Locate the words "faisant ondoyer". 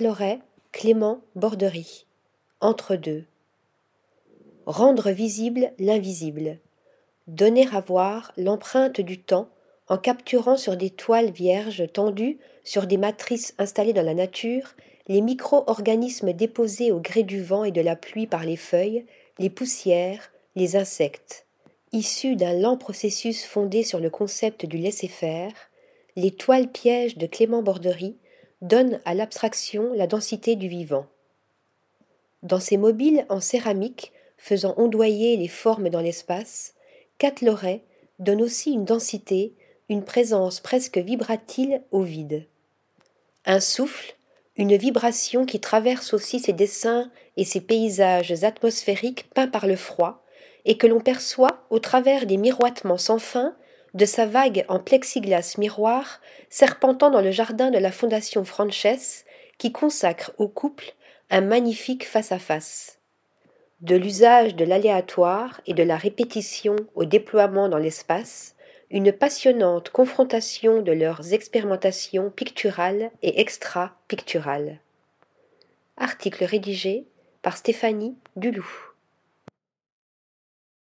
34.38-35.36